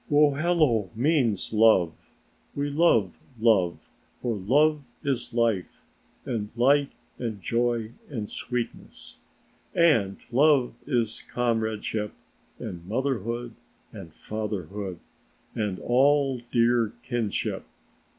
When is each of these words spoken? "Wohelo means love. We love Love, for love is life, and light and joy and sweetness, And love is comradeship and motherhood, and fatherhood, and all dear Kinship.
"Wohelo 0.09 0.89
means 0.95 1.53
love. 1.53 1.93
We 2.55 2.71
love 2.71 3.19
Love, 3.39 3.91
for 4.19 4.35
love 4.35 4.81
is 5.03 5.31
life, 5.31 5.85
and 6.25 6.49
light 6.57 6.93
and 7.19 7.39
joy 7.39 7.91
and 8.09 8.27
sweetness, 8.27 9.19
And 9.75 10.17
love 10.31 10.73
is 10.87 11.23
comradeship 11.29 12.13
and 12.57 12.83
motherhood, 12.87 13.53
and 13.93 14.11
fatherhood, 14.11 14.97
and 15.53 15.77
all 15.77 16.41
dear 16.51 16.93
Kinship. 17.03 17.63